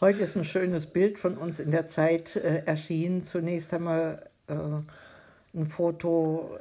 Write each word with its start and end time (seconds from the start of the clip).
Heute 0.00 0.20
ist 0.20 0.36
ein 0.36 0.44
schönes 0.44 0.86
Bild 0.86 1.18
von 1.18 1.36
uns 1.36 1.60
in 1.60 1.70
der 1.70 1.86
Zeit 1.86 2.36
äh, 2.36 2.62
erschienen. 2.64 3.22
Zunächst 3.24 3.72
haben 3.72 3.84
wir 3.84 4.22
äh, 4.48 5.58
ein 5.58 5.66
Foto 5.66 6.58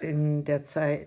in 0.00 0.44
der 0.44 0.64
Zeit 0.64 1.06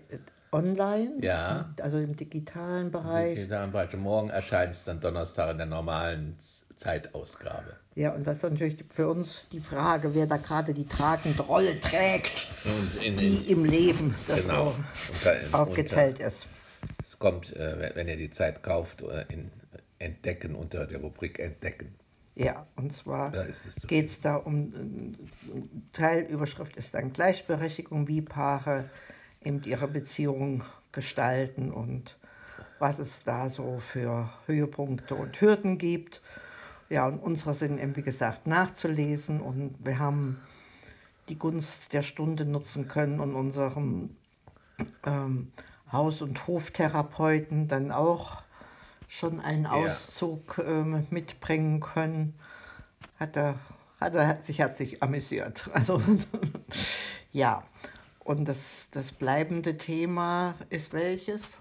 online, 0.50 1.10
Ja. 1.20 1.68
also 1.82 1.98
im 1.98 2.16
digitalen 2.16 2.90
Bereich. 2.90 3.34
Digitalen 3.34 3.70
Bereich. 3.70 3.94
Morgen 3.96 4.30
erscheint 4.30 4.72
es 4.74 4.84
dann 4.84 4.98
Donnerstag 5.00 5.50
in 5.50 5.58
der 5.58 5.66
normalen 5.66 6.36
Zeitausgabe. 6.74 7.76
Ja, 7.94 8.12
und 8.14 8.26
das 8.26 8.38
ist 8.38 8.44
natürlich 8.44 8.82
für 8.88 9.08
uns 9.08 9.48
die 9.52 9.60
Frage, 9.60 10.14
wer 10.14 10.26
da 10.26 10.38
gerade 10.38 10.72
die 10.72 10.86
tragende 10.86 11.42
Rolle 11.42 11.78
trägt, 11.80 12.46
Und 12.64 13.04
in, 13.04 13.18
die 13.18 13.36
in, 13.36 13.58
im 13.58 13.64
Leben 13.66 14.14
das 14.26 14.40
genau. 14.40 14.70
so 14.70 14.76
Unter, 15.12 15.58
aufgeteilt 15.60 16.18
ist. 16.20 16.46
Unter, 16.80 16.94
es 17.02 17.18
kommt, 17.18 17.54
äh, 17.56 17.78
wenn- 17.78 17.96
wenn 17.96 18.08
ihr 18.08 18.16
die 18.16 18.30
Zeit 18.30 18.62
kauft, 18.62 19.02
äh, 19.02 19.26
in 19.30 19.50
Entdecken 19.98 20.54
unter 20.54 20.86
der 20.86 21.00
Rubrik 21.00 21.38
Entdecken. 21.38 21.94
Ja, 22.34 22.66
und 22.76 22.94
zwar 22.94 23.32
geht 23.88 24.06
es 24.06 24.20
da 24.20 24.36
um, 24.36 25.16
Teilüberschrift 25.92 26.76
ist 26.76 26.94
dann 26.94 27.12
Gleichberechtigung, 27.12 28.06
wie 28.06 28.22
Paare 28.22 28.88
eben 29.42 29.62
ihre 29.64 29.88
Beziehung 29.88 30.62
gestalten 30.92 31.72
und 31.72 32.16
was 32.78 33.00
es 33.00 33.24
da 33.24 33.50
so 33.50 33.80
für 33.80 34.30
Höhepunkte 34.46 35.16
und 35.16 35.40
Hürden 35.40 35.78
gibt. 35.78 36.22
Ja, 36.88 37.06
und 37.08 37.18
unsere 37.18 37.54
sind 37.54 37.80
eben, 37.80 37.96
wie 37.96 38.02
gesagt, 38.02 38.46
nachzulesen 38.46 39.40
und 39.40 39.74
wir 39.84 39.98
haben 39.98 40.40
die 41.28 41.38
Gunst 41.38 41.92
der 41.92 42.02
Stunde 42.02 42.44
nutzen 42.44 42.88
können 42.88 43.20
und 43.20 43.34
unserem 43.34 44.16
ähm, 45.04 45.52
Haus- 45.90 46.22
und 46.22 46.46
Hoftherapeuten 46.46 47.68
dann 47.68 47.90
auch 47.90 48.42
schon 49.08 49.40
einen 49.40 49.66
Auszug 49.66 50.58
ähm, 50.64 51.06
mitbringen 51.10 51.80
können. 51.80 52.38
Hat 53.18 53.36
er, 53.36 53.58
hat 54.00 54.14
er 54.14 54.28
hat 54.28 54.46
sich 54.46 54.60
herzlich 54.60 55.02
amüsiert. 55.02 55.68
Also 55.72 56.00
ja, 57.32 57.62
und 58.20 58.48
das, 58.48 58.88
das 58.92 59.12
bleibende 59.12 59.78
Thema 59.78 60.54
ist 60.70 60.92
welches? 60.92 61.52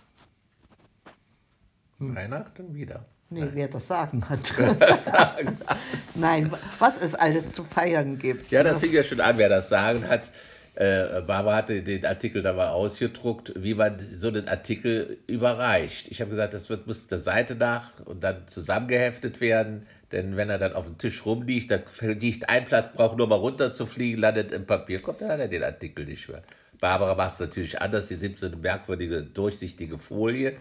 Weihnachten 2.00 2.76
wieder. 2.76 3.06
Nee, 3.30 3.50
wer 3.54 3.68
das 3.68 3.88
Sagen 3.88 4.28
hat. 4.30 4.40
Nein, 6.16 6.52
was 6.80 7.02
es 7.02 7.16
alles 7.16 7.52
zu 7.52 7.64
feiern 7.64 8.18
gibt. 8.20 8.52
Ja, 8.52 8.64
das 8.64 8.80
fing 8.80 8.94
ja 8.94 9.04
schon 9.04 9.20
an, 9.20 9.38
wer 9.38 9.50
das 9.50 9.70
sagen 9.70 10.08
hat. 10.08 10.32
Äh, 10.78 11.24
Barbara 11.26 11.56
hatte 11.56 11.82
den 11.82 12.06
Artikel 12.06 12.44
da 12.44 12.54
mal 12.54 12.68
ausgedruckt, 12.68 13.52
wie 13.56 13.74
man 13.74 13.98
so 14.00 14.28
einen 14.28 14.48
Artikel 14.48 15.18
überreicht. 15.26 16.08
Ich 16.10 16.22
habe 16.22 16.30
gesagt, 16.30 16.54
das 16.54 16.70
wird, 16.70 16.86
muss 16.86 17.08
der 17.08 17.18
Seite 17.18 17.56
nach 17.56 18.00
und 18.06 18.24
dann 18.24 18.48
zusammengeheftet 18.48 19.42
werden. 19.42 19.88
Denn 20.12 20.38
wenn 20.38 20.52
er 20.52 20.60
dann 20.60 20.74
auf 20.74 20.86
dem 20.86 21.00
Tisch 21.00 21.26
rumliegt, 21.26 21.72
dann 21.72 21.82
liegt 22.20 22.48
ein 22.48 22.66
Blatt, 22.66 22.94
braucht 22.94 23.18
nur 23.18 23.26
mal 23.26 23.38
runterzufliegen, 23.38 24.22
landet 24.22 24.52
im 24.52 24.68
Papierkorb, 24.68 25.18
dann 25.18 25.30
hat 25.30 25.40
er 25.40 25.48
den 25.48 25.64
Artikel 25.64 26.06
nicht 26.06 26.30
mehr. 26.30 26.44
Barbara 26.80 27.16
macht 27.16 27.34
es 27.34 27.40
natürlich 27.40 27.82
anders. 27.82 28.10
Sie 28.10 28.18
nimmt 28.18 28.38
so 28.38 28.46
eine 28.46 28.58
merkwürdige, 28.58 29.24
durchsichtige 29.24 29.98
Folie 29.98 30.58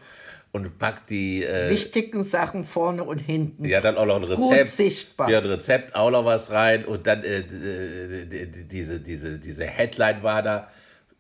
und 0.53 0.79
packt 0.79 1.11
die 1.11 1.45
äh, 1.45 1.69
Wichtigen 1.71 2.25
Sachen 2.25 2.65
vorne 2.65 3.05
und 3.05 3.19
hinten. 3.19 3.65
ja, 3.67 3.81
dann 3.81 3.97
auch 3.97 4.07
noch 4.07 4.23
ein 4.23 4.37
Gut 4.37 4.53
Rezept. 4.53 4.77
sichtbar. 4.77 5.29
Ja, 5.31 5.39
ein 5.41 5.47
Rezept, 5.47 5.95
auch 5.95 6.11
noch 6.11 6.25
was 6.25 6.51
rein. 6.51 6.85
Und 6.87 7.07
dann 7.07 7.23
äh, 7.25 7.43
d- 7.43 8.65
diese, 8.71 9.01
diese, 9.01 9.39
diese 9.39 9.65
Headline 9.67 10.23
war 10.23 10.43
da. 10.43 10.71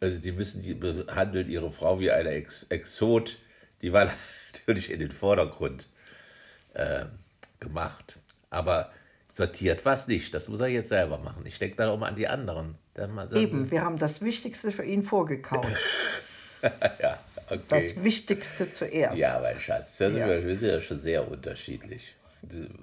Also 0.00 0.18
sie 0.18 0.32
müssen 0.32 0.62
die 0.62 0.74
behandeln 0.74 1.48
ihre 1.50 1.70
Frau 1.70 2.00
wie 2.00 2.10
eine 2.10 2.30
Ex 2.30 2.64
Exot. 2.70 3.36
Die 3.82 3.92
war 3.92 4.10
natürlich 4.54 4.90
in 4.90 5.00
den 5.00 5.10
Vordergrund 5.10 5.86
äh, 6.74 7.04
gemacht. 7.60 8.18
Aber 8.50 8.90
sortiert 9.30 9.84
was 9.84 10.06
nicht. 10.08 10.32
Das 10.32 10.48
muss 10.48 10.60
er 10.60 10.68
jetzt 10.68 10.88
selber 10.88 11.18
machen. 11.18 11.44
Ich 11.44 11.58
denke 11.58 11.76
dann 11.76 11.90
auch 11.90 11.98
mal 11.98 12.08
an 12.08 12.16
die 12.16 12.28
anderen. 12.28 12.76
Dann 12.94 13.18
so- 13.28 13.36
Eben, 13.36 13.70
wir 13.70 13.82
haben 13.82 13.98
das 13.98 14.22
Wichtigste 14.22 14.72
für 14.72 14.84
ihn 14.84 15.02
vorgekaut. 15.02 15.66
Ja, 17.02 17.18
Das 17.48 17.58
okay. 17.62 17.94
Wichtigste 18.02 18.72
zuerst. 18.72 19.16
Ja, 19.16 19.38
mein 19.40 19.60
Schatz, 19.60 19.96
da 19.98 20.08
sind 20.08 20.18
Ja. 20.18 20.28
wir, 20.28 20.56
sind 20.56 20.68
ja 20.68 20.80
schon 20.80 20.98
sehr 20.98 21.30
unterschiedlich. 21.30 22.14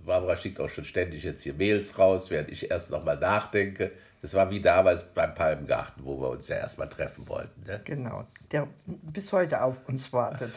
Barbara 0.06 0.35
schickt 0.38 0.59
auch 0.59 0.69
schon 0.69 0.85
ständig 0.85 1.24
jetzt 1.24 1.44
hier 1.44 1.53
Mails 1.53 1.97
raus, 1.97 2.29
während 2.29 2.50
ich 2.50 2.69
erst 2.69 2.90
nochmal 2.91 3.18
nachdenke. 3.18 3.91
Das 4.23 4.34
war 4.35 4.50
wie 4.50 4.61
damals 4.61 5.03
beim 5.03 5.35
Palmgarten, 5.35 6.06
wo 6.06 6.17
wir 6.22 6.29
uns 6.29 6.47
ja 6.47 6.56
erstmal 6.56 6.88
treffen 6.88 7.28
wollten. 7.28 7.61
Ne? 7.67 7.81
Genau, 7.84 8.25
der 8.53 8.69
bis 8.85 9.34
heute 9.34 9.61
auf 9.61 9.75
uns 9.89 10.13
wartet. 10.13 10.53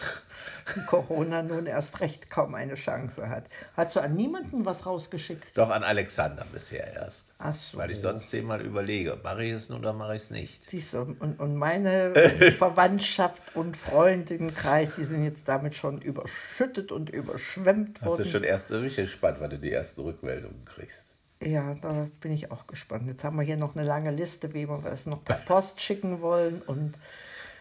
Corona 0.87 1.43
nun 1.43 1.67
erst 1.67 1.99
recht 1.99 2.31
kaum 2.31 2.55
eine 2.55 2.77
Chance 2.77 3.29
hat. 3.29 3.47
Hast 3.77 3.97
du 3.97 4.01
an 4.01 4.15
niemanden 4.15 4.65
was 4.65 4.87
rausgeschickt? 4.87 5.59
Doch 5.59 5.71
an 5.71 5.83
Alexander 5.83 6.47
bisher 6.53 6.95
erst. 6.95 7.33
Ach 7.39 7.57
so. 7.57 7.77
Weil 7.79 7.91
ich 7.91 8.01
sonst 8.01 8.31
zehnmal 8.31 8.61
überlege, 8.61 9.19
mache 9.25 9.43
ich 9.43 9.51
es 9.51 9.69
nun 9.69 9.81
oder 9.81 9.93
mache 9.93 10.15
ich 10.15 10.23
es 10.23 10.31
nicht. 10.31 10.71
Siehst 10.71 10.95
du, 10.95 11.01
und, 11.01 11.41
und 11.41 11.57
meine 11.57 12.13
Verwandtschaft 12.59 13.43
und 13.57 13.77
Freundinnenkreis, 13.77 14.95
die 14.97 15.05
sind 15.05 15.25
jetzt 15.25 15.49
damit 15.49 15.75
schon 15.75 16.01
überschüttet 16.01 16.93
und 16.93 17.11
überschwemmt 17.11 18.01
Hast 18.01 18.05
du 18.05 18.19
worden. 18.19 18.31
schon 18.31 18.45
erst 18.45 18.69
bin 18.69 18.85
ich 18.85 18.95
gespannt, 18.95 19.39
wann 19.41 19.51
du 19.51 19.59
die 19.59 19.73
ersten 19.73 20.03
Rückmeldungen 20.03 20.65
kriegst. 20.67 21.16
Ja, 21.43 21.75
da 21.83 22.09
bin 22.21 22.33
ich 22.33 22.51
auch 22.51 22.67
gespannt. 22.67 23.07
Jetzt 23.07 23.23
haben 23.23 23.37
wir 23.37 23.43
hier 23.45 23.57
noch 23.57 23.77
eine 23.77 23.85
lange 23.85 24.11
Liste, 24.11 24.55
wie 24.55 24.69
wir 24.69 24.83
es 24.87 25.07
noch 25.07 25.23
per 25.25 25.37
Post 25.37 25.81
schicken 25.81 26.21
wollen 26.23 26.63
und 26.63 26.95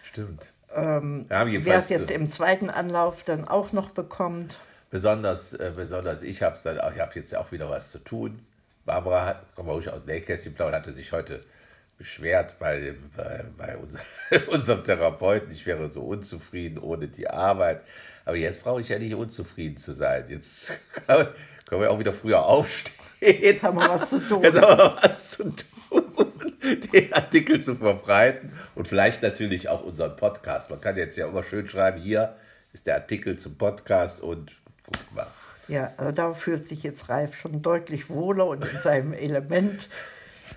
Stimmt. 0.04 0.52
ähm, 0.74 1.26
Ja, 1.30 1.46
wer 1.46 1.80
es 1.80 1.90
jetzt 1.90 2.12
äh, 2.12 2.16
im 2.16 2.32
zweiten 2.32 2.70
Anlauf 2.70 3.24
dann 3.24 3.48
auch 3.48 3.74
noch 3.74 3.92
bekommt. 3.92 4.58
Besonders, 4.92 5.54
äh, 5.54 5.74
besonders 5.76 6.22
ich 6.22 6.42
habe 6.42 6.58
dann 6.64 6.80
auch, 6.80 6.94
ich 6.94 7.02
habe 7.02 7.12
jetzt 7.16 7.36
auch 7.36 7.52
wieder 7.52 7.70
was 7.70 7.92
zu 7.92 8.00
tun. 8.00 8.40
Barbara 8.86 9.26
hat, 9.26 9.46
komm 9.56 9.66
mal 9.66 9.74
ruhig 9.74 9.90
aus 9.90 10.04
dem 10.06 10.06
Nähkästchen 10.06 10.54
plaudern, 10.54 10.82
hatte 10.82 10.94
sich 10.94 11.12
heute 11.12 11.44
beschwert 11.98 12.58
bei, 12.60 12.96
bei, 13.16 13.46
bei 13.58 13.78
unser, 13.78 14.00
unserem 14.52 14.84
Therapeuten, 14.84 15.52
ich 15.52 15.66
wäre 15.66 15.90
so 15.90 16.02
unzufrieden 16.02 16.78
ohne 16.78 17.08
die 17.08 17.30
Arbeit. 17.30 17.82
Aber 18.26 18.38
jetzt 18.38 18.64
brauche 18.64 18.82
ich 18.82 18.90
ja 18.90 19.00
nicht 19.00 19.16
unzufrieden 19.16 19.78
zu 19.78 19.94
sein. 19.94 20.26
Jetzt 20.30 20.72
können 21.08 21.82
wir 21.82 21.92
auch 21.92 22.00
wieder 22.00 22.14
früher 22.14 22.46
aufstehen. 22.46 23.05
Jetzt 23.26 23.64
haben 23.64 23.78
wir 23.80 23.90
was 23.90 24.10
zu 24.10 24.20
tun. 24.20 24.44
Jetzt 24.44 24.62
haben 24.62 24.78
wir 24.78 24.98
was 25.02 25.30
zu 25.32 25.44
tun, 25.44 26.04
den 26.94 27.14
Artikel 27.14 27.64
zu 27.64 27.76
verbreiten 27.76 28.54
und 28.76 28.88
vielleicht 28.88 29.22
natürlich 29.24 29.70
auch 29.70 29.84
unseren 29.84 30.16
Podcast. 30.16 30.70
Man 30.70 30.82
kann 30.82 30.98
jetzt 30.98 31.18
ja 31.18 31.28
immer 31.28 31.44
schön 31.44 31.68
schreiben, 31.68 32.00
hier 32.02 32.36
ist 32.74 32.86
der 32.88 32.96
Artikel 32.96 33.38
zum 33.40 33.58
Podcast 33.58 34.22
und 34.22 34.52
guck 34.84 35.16
mal. 35.16 35.28
Ja, 35.68 35.94
also 35.98 36.12
da 36.12 36.34
fühlt 36.34 36.68
sich 36.70 36.84
jetzt 36.84 37.10
Ralf 37.10 37.36
schon 37.36 37.62
deutlich 37.64 38.10
wohler 38.10 38.46
und 38.46 38.64
in 38.64 38.78
seinem 38.84 39.14
Element. 39.28 39.90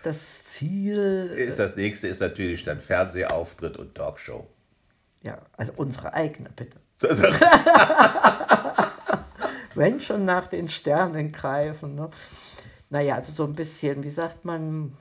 Das 0.02 0.16
Ziel, 0.50 1.32
Ist 1.36 1.58
das 1.58 1.76
nächste 1.76 2.08
ist 2.08 2.20
natürlich 2.20 2.62
dann 2.62 2.80
Fernsehauftritt 2.80 3.76
und 3.78 3.94
Talkshow. 3.94 4.46
ja, 5.22 5.38
also 5.56 5.72
unsere 5.76 6.12
eigene, 6.12 6.50
bitte. 6.54 6.76
Wenn 9.74 10.00
schon 10.00 10.24
nach 10.24 10.46
den 10.48 10.68
Sternen 10.68 11.32
greifen. 11.32 11.94
Ne? 11.94 12.10
Naja, 12.90 13.16
also 13.16 13.32
so 13.32 13.44
ein 13.44 13.54
bisschen, 13.54 14.02
wie 14.02 14.10
sagt 14.10 14.44
man, 14.44 14.96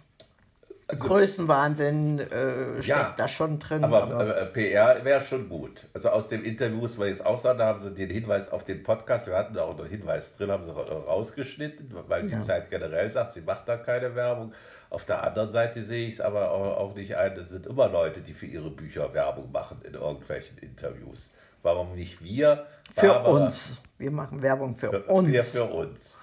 Größenwahnsinn 0.88 2.20
äh, 2.20 2.74
steckt 2.82 2.86
Ja, 2.88 3.14
da 3.18 3.28
schon 3.28 3.60
drin. 3.60 3.84
Aber 3.84 4.38
äh, 4.38 4.46
PR 4.46 5.04
wäre 5.04 5.24
schon 5.24 5.50
gut. 5.50 5.86
Also 5.94 6.10
aus 6.10 6.28
dem 6.30 6.44
Interview 6.44 6.78
muss 6.78 6.98
man 6.98 7.10
jetzt 7.10 7.26
auch 7.26 7.42
sagen, 7.42 7.60
da 7.60 7.66
haben 7.68 7.84
sie 7.84 7.94
den 7.94 8.10
Hinweis 8.10 8.50
auf 8.52 8.64
den 8.64 8.84
Podcast, 8.84 9.28
wir 9.28 9.36
hatten 9.36 9.54
da 9.54 9.64
auch 9.64 9.78
einen 9.78 9.90
Hinweis 9.90 10.36
drin, 10.38 10.50
haben 10.52 10.64
sie 10.64 10.72
ra- 10.74 10.82
rausgeschnitten, 10.84 11.94
weil 12.08 12.30
Ja. 12.30 12.40
die 12.40 12.46
Zeit 12.46 12.70
generell 12.70 13.12
sagt, 13.12 13.34
sie 13.34 13.42
macht 13.42 13.68
da 13.68 13.78
keine 13.78 14.16
Werbung. 14.16 14.54
Auf 14.90 15.04
der 15.04 15.24
anderen 15.24 15.50
Seite 15.52 15.84
sehe 15.84 16.08
ich 16.08 16.14
es 16.16 16.22
aber 16.22 16.52
auch, 16.52 16.96
nicht 16.96 17.18
ein, 17.18 17.34
es 17.34 17.50
sind 17.50 17.66
immer 17.68 17.90
Leute, 17.90 18.22
die 18.22 18.34
für 18.34 18.46
ihre 18.46 18.72
Bücher 18.72 19.14
Werbung 19.14 19.52
machen 19.52 19.82
in 19.84 19.94
irgendwelchen 19.96 20.58
Interviews. 20.60 21.32
Warum 21.64 21.96
nicht 21.96 22.24
wir? 22.24 22.66
für 22.96 23.08
Barbara? 23.08 23.48
uns. 23.48 23.76
Wir 23.98 24.12
machen 24.12 24.42
Werbung 24.42 24.78
für, 24.78 24.90
Für, 24.92 25.04
uns. 25.04 25.34
Ja, 25.34 25.44
für 25.44 25.66
uns. 25.66 26.18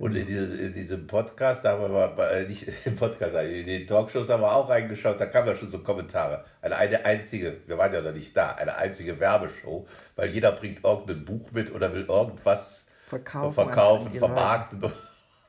Und 0.00 0.16
in, 0.16 0.26
diese, 0.26 0.56
in 0.56 0.72
diesem 0.72 1.06
Podcast, 1.06 1.62
da 1.62 1.72
haben 1.72 1.82
wir 1.82 1.88
mal, 1.90 2.18
äh, 2.32 2.48
nicht 2.48 2.66
im 2.86 2.96
Podcast, 2.96 3.34
in 3.36 3.66
den 3.66 3.86
Talkshows 3.86 4.30
haben 4.30 4.40
wir 4.42 4.50
auch 4.50 4.66
reingeschaut, 4.70 5.20
da 5.20 5.26
kamen 5.26 5.48
ja 5.48 5.54
schon 5.54 5.68
so 5.68 5.80
Kommentare. 5.80 6.42
Eine, 6.62 6.76
eine 6.76 7.04
einzige, 7.04 7.58
wir 7.66 7.76
waren 7.76 7.92
ja 7.92 8.00
noch 8.00 8.14
nicht 8.14 8.34
da, 8.34 8.52
eine 8.52 8.74
einzige 8.78 9.20
Werbeshow, 9.20 9.86
weil 10.16 10.30
jeder 10.30 10.52
bringt 10.52 10.82
irgendein 10.82 11.26
Buch 11.26 11.52
mit 11.52 11.70
oder 11.74 11.92
will 11.92 12.06
irgendwas 12.08 12.86
Verkaufen, 13.08 13.52
verkaufen, 13.52 14.06
Leute. 14.06 14.18
vermarkten 14.20 14.92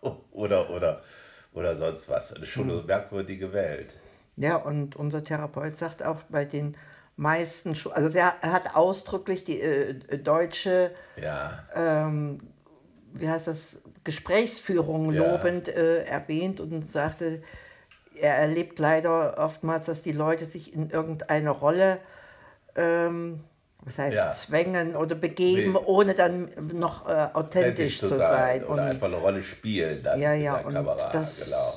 oder, 0.31 0.69
oder, 0.69 1.01
oder 1.53 1.77
sonst 1.77 2.09
was. 2.09 2.33
Das 2.33 2.39
ist 2.39 2.49
schon 2.49 2.65
Hm. 2.65 2.71
eine 2.71 2.81
merkwürdige 2.83 3.53
Welt. 3.53 3.95
Ja, 4.35 4.57
und 4.57 4.97
unser 4.97 5.23
Therapeut 5.23 5.77
sagt 5.77 6.03
auch 6.03 6.23
bei 6.27 6.43
den 6.43 6.75
meisten, 7.15 7.73
Schu 7.73 7.89
also 7.91 8.17
er 8.17 8.41
hat 8.41 8.75
ausdrücklich 8.75 9.45
die 9.45 9.61
äh, 9.61 9.93
deutsche, 10.17 10.91
Ja, 11.15 11.63
ähm, 11.73 12.41
wie 13.13 13.29
heißt 13.29 13.47
das, 13.47 13.57
Gesprächsführung 14.03 15.11
Ja. 15.11 15.21
lobend 15.31 15.67
äh, 15.67 16.03
erwähnt 16.05 16.59
und 16.59 16.91
sagte, 16.91 17.43
er 18.19 18.35
erlebt 18.35 18.77
leider 18.79 19.37
oftmals, 19.37 19.85
dass 19.85 20.01
die 20.01 20.11
Leute 20.11 20.45
sich 20.45 20.73
in 20.73 20.89
irgendeine 20.89 21.49
Rolle 21.49 21.97
ähm, 22.75 23.41
was 23.83 23.97
heißt 23.97 24.15
Ja. 24.15 24.33
zwängen 24.35 24.95
oder 24.95 25.15
begeben, 25.15 25.73
Nee. 25.73 25.79
ohne 25.85 26.13
dann 26.13 26.49
noch 26.71 27.07
äh, 27.09 27.27
authentisch 27.33 27.99
zu 27.99 28.09
sein. 28.09 28.63
oder 28.63 28.73
Und 28.73 28.79
einfach 28.79 29.07
eine 29.07 29.15
Rolle 29.17 29.41
spielen 29.41 30.03
dann 30.03 30.19
Ja, 30.21 30.33
mit 30.33 30.41
ja, 30.43 30.57
der 30.57 30.65
und 30.67 30.73
Kamera. 30.73 31.09
das- 31.11 31.43
Genau. 31.43 31.73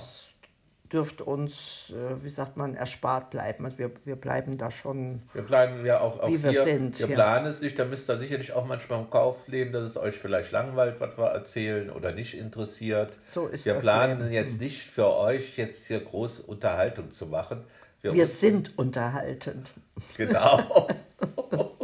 Dürfte 0.94 1.24
uns, 1.24 1.52
äh, 1.90 2.24
wie 2.24 2.30
sagt 2.30 2.56
man, 2.56 2.76
erspart 2.76 3.30
bleiben. 3.30 3.64
Also 3.64 3.78
wir, 3.78 3.90
wir 4.04 4.16
bleiben 4.16 4.56
da 4.56 4.70
schon, 4.70 5.22
Wir 5.32 5.42
planen 5.42 5.84
ja 5.84 6.00
auch, 6.00 6.20
auch 6.20 6.28
Wie 6.28 6.42
wir 6.42 6.50
hier, 6.52 6.64
sind, 6.64 6.98
wir 7.00 7.08
ja. 7.08 7.14
planen 7.14 7.46
es 7.46 7.60
nicht, 7.60 7.78
da 7.78 7.84
müsst 7.84 8.08
ihr 8.08 8.16
sicherlich 8.18 8.52
auch 8.52 8.64
manchmal 8.64 9.00
im 9.00 9.10
Kauf 9.10 9.48
leben, 9.48 9.72
dass 9.72 9.82
es 9.82 9.96
euch 9.96 10.16
vielleicht 10.16 10.52
langweilt, 10.52 11.00
was 11.00 11.18
wir 11.18 11.26
erzählen 11.26 11.90
oder 11.90 12.12
nicht 12.12 12.38
interessiert. 12.38 13.18
So 13.32 13.48
ist 13.48 13.64
wir 13.66 13.74
planen 13.74 14.20
Leben. 14.20 14.32
jetzt 14.32 14.60
nicht 14.60 14.82
für 14.90 15.12
euch 15.14 15.58
jetzt 15.58 15.86
hier 15.86 16.00
groß 16.00 16.40
Unterhaltung 16.40 17.10
zu 17.10 17.26
machen. 17.26 17.64
wir 18.02 18.26
sind 18.26 18.78
unterhaltend. 18.78 19.68
Genau. 20.16 20.88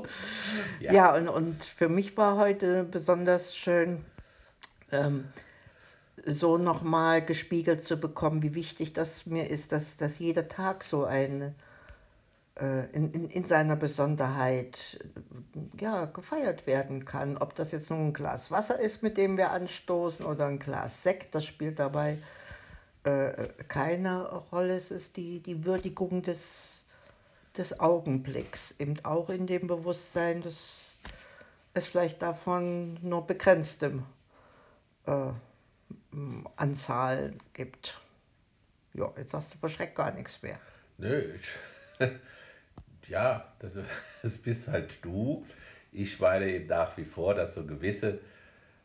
Ja, 0.80 0.92
Ja. 0.92 1.14
und, 1.14 1.28
und 1.28 1.62
für 1.76 1.88
mich 1.88 2.16
war 2.16 2.36
heute 2.36 2.84
besonders 2.84 3.54
schön, 3.54 4.04
ähm, 4.90 5.24
so 6.26 6.58
nochmal 6.58 7.24
gespiegelt 7.24 7.86
zu 7.86 7.98
bekommen, 7.98 8.42
wie 8.42 8.54
wichtig 8.54 8.92
das 8.92 9.26
mir 9.26 9.48
ist, 9.48 9.72
dass, 9.72 9.96
dass 9.96 10.18
jeder 10.18 10.48
Tag 10.48 10.84
so 10.84 11.04
ein, 11.04 11.54
äh, 12.56 12.86
in, 12.92 13.12
in, 13.12 13.30
in 13.30 13.44
seiner 13.44 13.76
Besonderheit 13.76 15.00
äh, 15.02 15.82
ja, 15.82 16.06
gefeiert 16.06 16.66
werden 16.66 17.04
kann. 17.04 17.36
Ob 17.38 17.54
das 17.54 17.72
jetzt 17.72 17.90
nun 17.90 18.08
ein 18.08 18.12
Glas 18.12 18.50
Wasser 18.50 18.78
ist, 18.78 19.02
mit 19.02 19.16
dem 19.16 19.36
wir 19.36 19.50
anstoßen, 19.50 20.24
oder 20.24 20.46
ein 20.46 20.58
Glas 20.58 21.02
Sekt, 21.02 21.34
das 21.34 21.44
spielt 21.44 21.78
dabei 21.78 22.18
äh, 23.04 23.48
keine 23.68 24.26
Rolle. 24.52 24.76
Es 24.76 24.90
ist 24.90 25.16
die, 25.16 25.40
die 25.40 25.64
Würdigung 25.64 26.22
des, 26.22 26.38
des 27.56 27.80
Augenblicks, 27.80 28.74
eben 28.78 28.96
auch 29.04 29.30
in 29.30 29.46
dem 29.46 29.66
Bewusstsein, 29.66 30.42
dass 30.42 30.56
es 31.72 31.86
vielleicht 31.86 32.20
davon 32.20 32.98
nur 33.02 33.26
begrenzte 33.26 34.02
äh, 35.06 35.30
Anzahl 36.56 37.34
gibt. 37.52 38.00
Ja, 38.94 39.12
jetzt 39.16 39.32
sagst 39.32 39.54
du 39.54 39.58
verschreckt 39.58 39.96
gar 39.96 40.12
nichts 40.12 40.42
mehr. 40.42 40.58
Nö, 40.98 41.34
ich, 41.34 42.08
ja, 43.08 43.52
das, 43.58 43.72
das 44.22 44.38
bist 44.38 44.68
halt 44.68 45.04
du. 45.04 45.44
Ich 45.92 46.20
meine 46.20 46.48
eben 46.48 46.66
nach 46.66 46.96
wie 46.96 47.04
vor, 47.04 47.34
dass 47.34 47.54
so 47.54 47.64
gewisse, 47.64 48.20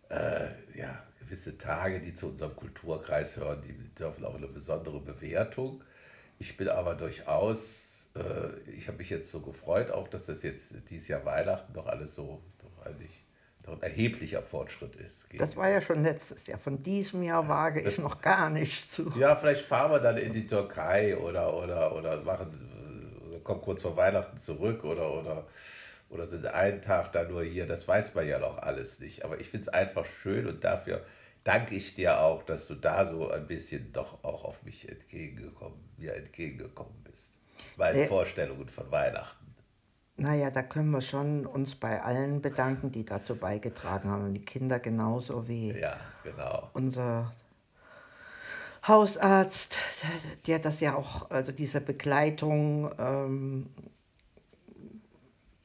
äh, 0.10 0.48
ja, 0.76 1.04
gewisse 1.20 1.58
Tage, 1.58 2.00
die 2.00 2.14
zu 2.14 2.28
unserem 2.28 2.56
Kulturkreis 2.56 3.38
hören, 3.38 3.62
die 3.62 3.74
dürfen 3.96 4.26
auch 4.26 4.36
eine 4.36 4.48
besondere 4.48 5.00
Bewertung. 5.00 5.84
Ich 6.40 6.58
bin 6.58 6.68
aber 6.70 6.96
durchaus, 6.96 8.10
äh, 8.16 8.60
ich 8.70 8.88
habe 8.88 8.98
mich 8.98 9.10
jetzt 9.10 9.32
so 9.32 9.40
gefreut, 9.42 9.92
auch 9.92 10.08
dass 10.08 10.26
das 10.28 10.44
jetzt 10.44 10.76
dieses 10.90 11.08
Jahr 11.08 11.26
Weihnachten 11.26 11.74
doch 11.74 11.88
alles 11.88 12.16
so, 12.16 12.42
doch 12.60 12.86
eigentlich 12.86 13.24
doch 13.66 13.74
ein 13.74 13.82
erheblicher 13.84 14.42
Fortschritt 14.42 14.96
ist. 14.96 15.28
Das 15.38 15.56
war 15.56 15.70
ja 15.70 15.82
schon 15.82 16.04
letztes 16.04 16.46
Jahr. 16.48 16.60
Von 16.60 16.84
diesem 16.84 17.24
Jahr 17.24 17.48
wage 17.48 17.82
ich 17.82 17.98
noch 17.98 18.22
gar 18.22 18.50
nicht 18.50 18.92
zu. 18.92 19.12
Ja, 19.18 19.36
vielleicht 19.36 19.66
fahren 19.66 19.92
wir 19.92 20.00
dann 20.00 20.18
in 20.18 20.34
die 20.34 20.46
Türkei 20.48 21.18
oder, 21.18 21.54
oder, 21.56 21.96
oder 21.96 22.22
machen, 22.22 23.40
kommen 23.44 23.62
kurz 23.62 23.82
vor 23.82 23.98
Weihnachten 23.98 24.38
zurück 24.38 24.84
oder, 24.84 25.12
oder, 25.14 25.48
oder 26.10 26.26
sind 26.28 26.46
einen 26.48 26.82
Tag 26.82 27.12
da 27.12 27.24
nur 27.24 27.44
hier. 27.44 27.66
Das 27.66 27.88
weiß 27.88 28.14
man 28.16 28.28
ja 28.28 28.40
noch 28.40 28.58
alles 28.60 29.00
nicht. 29.00 29.26
Aber 29.26 29.40
ich 29.40 29.50
finde 29.50 29.64
es 29.64 29.70
einfach 29.70 30.06
schön 30.06 30.48
und 30.48 30.64
dafür 30.64 31.04
danke 31.44 31.76
ich 31.76 31.96
dir 31.96 32.20
auch, 32.22 32.44
dass 32.44 32.68
du 32.68 32.76
da 32.76 33.06
so 33.06 33.30
ein 33.30 33.48
bisschen 33.48 33.92
doch 33.94 34.24
auch 34.24 34.46
auf 34.46 34.64
mich 34.64 34.88
entgegengekommen, 34.90 35.80
mir 35.98 36.16
entgegengekommen 36.16 36.96
bist. 37.04 37.40
Meinen 37.78 38.00
Äh. 38.02 38.08
Vorstellungen 38.08 38.68
von 38.70 38.92
Weihnachten. 38.92 39.45
Naja, 40.18 40.50
da 40.50 40.64
können 40.64 40.92
wir 40.92 41.02
schon 41.02 41.46
uns 41.46 41.76
bei 41.76 42.02
allen 42.02 42.42
bedanken, 42.42 42.92
die 42.92 43.06
dazu 43.06 43.36
beigetragen 43.36 44.10
haben. 44.10 44.26
Und 44.26 44.34
die 44.34 44.46
Kinder 44.46 44.80
genauso 44.80 45.48
wie 45.48 45.78
Ja, 45.78 45.98
genau. 46.24 46.70
unser 46.74 47.34
Hausarzt, 48.88 49.78
der, 50.02 50.10
der 50.48 50.60
das 50.60 50.80
ja 50.80 50.96
auch, 50.96 51.30
also 51.32 51.52
diese 51.52 51.82
Begleitung 51.82 52.92
ähm, 52.98 53.70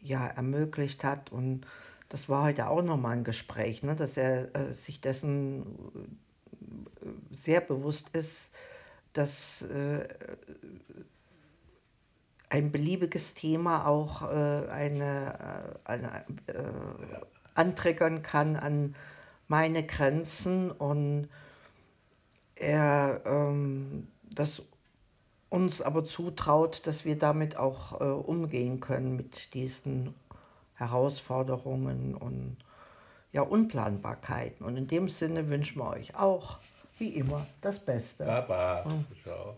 ja, 0.00 0.26
ermöglicht 0.26 1.04
hat. 1.04 1.30
Und 1.30 1.66
das 2.08 2.28
war 2.28 2.42
heute 2.44 2.68
auch 2.68 2.82
nochmal 2.82 3.18
ein 3.18 3.24
Gespräch, 3.24 3.84
ne, 3.84 3.94
dass 3.94 4.16
er 4.16 4.54
äh, 4.56 4.74
sich 4.84 5.00
dessen 5.00 5.62
äh, 7.02 7.06
sehr 7.44 7.60
bewusst 7.60 8.08
ist, 8.14 8.36
dass 9.12 9.62
äh, 9.62 10.08
ein 12.50 12.72
beliebiges 12.72 13.34
Thema 13.34 13.86
auch 13.86 14.22
äh, 14.22 14.68
eine, 14.68 15.74
äh, 15.84 15.90
eine 15.90 16.24
äh, 16.48 16.62
anträgern 17.54 18.22
kann 18.22 18.56
an 18.56 18.94
meine 19.48 19.84
Grenzen 19.86 20.70
und 20.70 21.28
er 22.56 23.22
ähm, 23.24 24.08
das 24.34 24.62
uns 25.48 25.82
aber 25.82 26.04
zutraut, 26.04 26.86
dass 26.86 27.04
wir 27.04 27.18
damit 27.18 27.56
auch 27.56 28.00
äh, 28.00 28.04
umgehen 28.04 28.80
können 28.80 29.16
mit 29.16 29.54
diesen 29.54 30.14
Herausforderungen 30.74 32.14
und 32.14 32.56
ja, 33.32 33.42
Unplanbarkeiten. 33.42 34.64
Und 34.64 34.76
in 34.76 34.86
dem 34.86 35.08
Sinne 35.08 35.48
wünschen 35.48 35.78
wir 35.78 35.90
euch 35.90 36.14
auch, 36.14 36.58
wie 36.98 37.10
immer, 37.10 37.46
das 37.60 37.78
Beste. 37.78 38.24
Baba. 38.24 38.84
Ciao. 39.22 39.56